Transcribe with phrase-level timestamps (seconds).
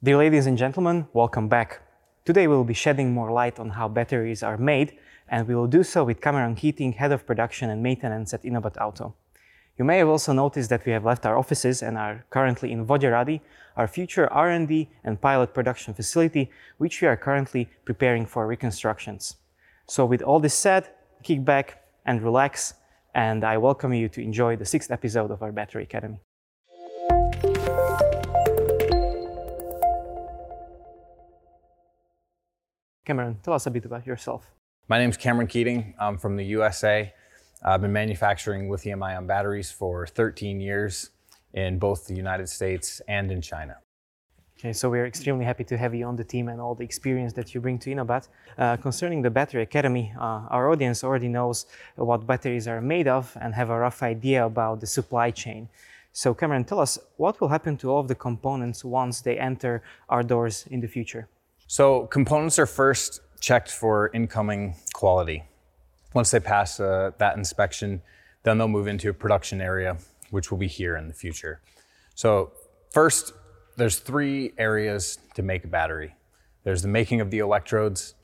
[0.00, 1.82] Dear ladies and gentlemen, welcome back.
[2.24, 4.96] Today we'll be shedding more light on how batteries are made,
[5.28, 8.80] and we will do so with Cameron Keating, Head of Production and Maintenance at Inobat
[8.80, 9.16] Auto.
[9.76, 12.86] You may have also noticed that we have left our offices and are currently in
[12.86, 13.40] Voderady,
[13.76, 19.34] our future R&D and pilot production facility, which we are currently preparing for reconstructions.
[19.88, 20.90] So with all this said,
[21.24, 22.74] kick back and relax,
[23.16, 26.20] and I welcome you to enjoy the sixth episode of our Battery Academy.
[33.08, 34.50] Cameron, tell us a bit about yourself.
[34.86, 35.94] My name is Cameron Keating.
[35.98, 37.10] I'm from the USA.
[37.64, 41.08] I've been manufacturing lithium ion batteries for 13 years
[41.54, 43.78] in both the United States and in China.
[44.58, 47.32] Okay, so we're extremely happy to have you on the team and all the experience
[47.32, 48.28] that you bring to Inobat.
[48.58, 51.64] Uh, concerning the Battery Academy, uh, our audience already knows
[51.96, 55.70] what batteries are made of and have a rough idea about the supply chain.
[56.12, 59.82] So, Cameron, tell us what will happen to all of the components once they enter
[60.10, 61.26] our doors in the future?
[61.70, 65.44] So, components are first checked for incoming quality.
[66.14, 68.00] Once they pass uh, that inspection,
[68.42, 69.98] then they'll move into a production area,
[70.30, 71.60] which will be here in the future.
[72.14, 72.52] So,
[72.90, 73.34] first,
[73.76, 76.14] there's three areas to make a battery
[76.64, 78.14] there's the making of the electrodes,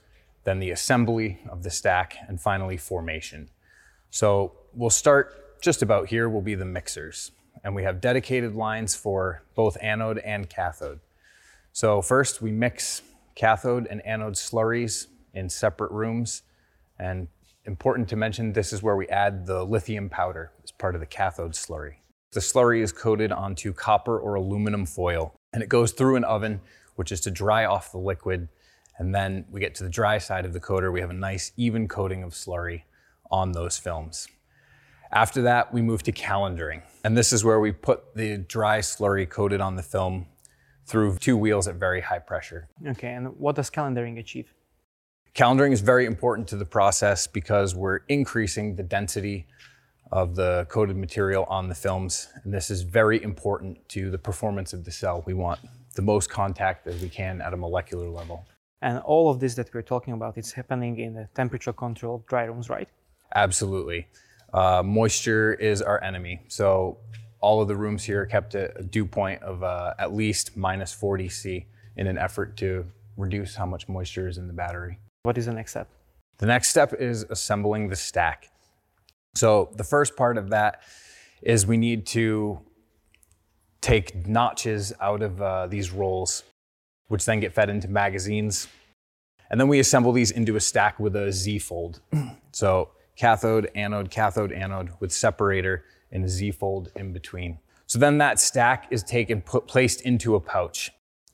[0.44, 3.50] then the assembly of the stack, and finally, formation.
[4.10, 7.30] So, we'll start just about here, will be the mixers.
[7.62, 11.00] And we have dedicated lines for both anode and cathode.
[11.72, 13.02] So, first, we mix
[13.34, 16.42] cathode and anode slurries in separate rooms.
[16.98, 17.28] And
[17.64, 21.06] important to mention, this is where we add the lithium powder as part of the
[21.06, 21.94] cathode slurry.
[22.32, 26.60] The slurry is coated onto copper or aluminum foil, and it goes through an oven,
[26.96, 28.48] which is to dry off the liquid.
[28.98, 31.52] And then we get to the dry side of the coater, we have a nice
[31.56, 32.82] even coating of slurry
[33.30, 34.28] on those films.
[35.12, 36.82] After that, we move to calendering.
[37.04, 40.26] And this is where we put the dry slurry coated on the film
[40.86, 42.68] through two wheels at very high pressure.
[42.86, 44.52] Okay, and what does calendering achieve?
[45.34, 49.46] Calendering is very important to the process because we're increasing the density
[50.12, 52.28] of the coated material on the films.
[52.44, 55.25] And this is very important to the performance of the cell.
[55.26, 55.60] We want
[55.97, 58.47] the most contact as we can at a molecular level.
[58.80, 62.44] And all of this that we're talking about, it's happening in the temperature controlled dry
[62.44, 62.88] rooms, right?
[63.34, 64.06] Absolutely.
[64.53, 66.42] Uh, moisture is our enemy.
[66.48, 66.98] So
[67.44, 70.56] all of the rooms here are kept at a dew point of uh, at least
[70.56, 72.87] minus 40 C in an effort to
[73.19, 74.99] reduce how much moisture is in the battery.
[75.25, 75.88] What is the next step?
[76.38, 78.49] The next step is assembling the stack.
[79.37, 80.83] So the first part of that
[81.43, 82.60] is we need to
[83.83, 86.44] take notches out of uh, these rolls,
[87.09, 88.69] which then get fed into magazines.
[89.50, 92.00] And then we assemble these into a stack with a Z fold.
[92.53, 97.58] so cathode, anode, cathode, anode with separator and a Z fold in between.
[97.86, 100.91] So then that stack is taken, put, placed into a pouch.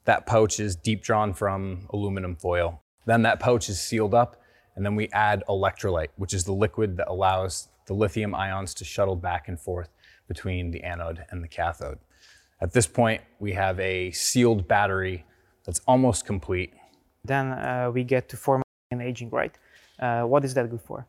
[0.06, 2.82] That pouch is deep drawn from aluminum foil.
[3.06, 4.40] Then that pouch is sealed up,
[4.74, 8.84] and then we add electrolyte, which is the liquid that allows the lithium ions to
[8.84, 9.90] shuttle back and forth
[10.26, 11.98] between the anode and the cathode.
[12.60, 15.24] At this point, we have a sealed battery
[15.64, 16.72] that's almost complete.
[17.24, 19.56] Then uh, we get to form and aging, right?
[19.98, 21.06] Uh, what is that good for?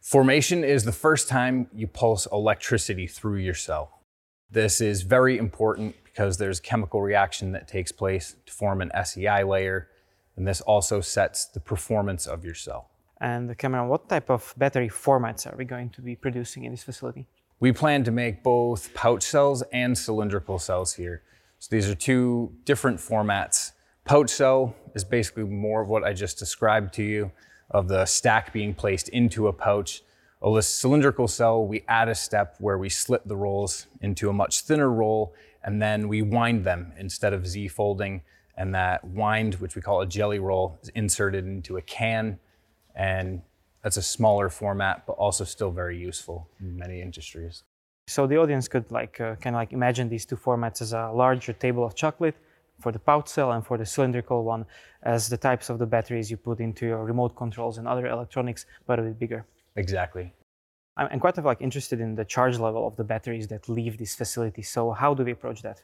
[0.00, 4.02] Formation is the first time you pulse electricity through your cell.
[4.50, 8.90] This is very important because there's a chemical reaction that takes place to form an
[9.04, 9.88] SEI layer,
[10.36, 12.90] and this also sets the performance of your cell.
[13.20, 16.84] And Cameron, what type of battery formats are we going to be producing in this
[16.84, 17.26] facility?
[17.60, 21.22] We plan to make both pouch cells and cylindrical cells here.
[21.58, 23.72] So these are two different formats.
[24.04, 27.32] Pouch cell is basically more of what I just described to you
[27.70, 30.02] of the stack being placed into a pouch.
[30.42, 34.60] A cylindrical cell, we add a step where we slit the rolls into a much
[34.60, 35.34] thinner roll
[35.64, 38.22] and then we wind them instead of Z folding.
[38.56, 42.38] And that wind, which we call a jelly roll, is inserted into a can
[42.94, 43.42] and
[43.82, 47.62] that's a smaller format, but also still very useful in many industries.
[48.08, 51.10] So the audience could like uh, kind of like imagine these two formats as a
[51.12, 52.36] larger table of chocolate
[52.80, 54.64] for the pouch cell and for the cylindrical one
[55.02, 58.66] as the types of the batteries you put into your remote controls and other electronics,
[58.86, 59.44] but a bit bigger.
[59.76, 60.32] Exactly.
[60.96, 64.62] I'm quite like interested in the charge level of the batteries that leave this facility.
[64.62, 65.80] So how do we approach that?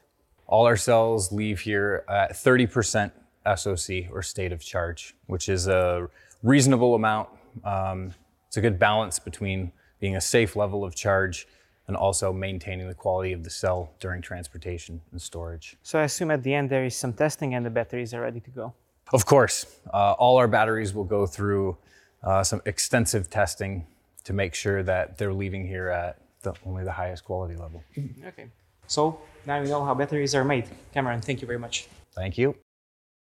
[0.49, 3.13] All our cells leave here at 30%
[3.57, 6.09] SOC or state of charge, which is a
[6.43, 7.29] reasonable amount.
[7.65, 8.13] Um,
[8.49, 9.71] it's a good balance between
[10.01, 11.47] being a safe level of charge
[11.87, 15.77] and also maintaining the quality of the cell during transportation and storage.
[15.83, 18.41] So I assume at the end there is some testing and the batteries are ready
[18.41, 18.75] to go.
[19.13, 21.77] Of course, uh, all our batteries will go through
[22.23, 23.87] uh, some extensive testing
[24.25, 27.83] to make sure that they're leaving here at the, only the highest quality level.
[28.27, 28.47] Okay.
[28.87, 30.69] So now we know how batteries are made.
[30.93, 31.89] Cameron, thank you very much.
[32.15, 32.57] Thank you.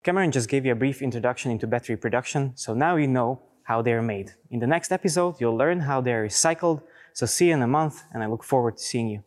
[0.04, 3.82] Cameron just gave you a brief introduction into battery production, so now you know how
[3.82, 4.34] they're made.
[4.52, 6.82] In the next episode, you'll learn how they're recycled.
[7.14, 9.24] So see you in a month, and I look forward to seeing you.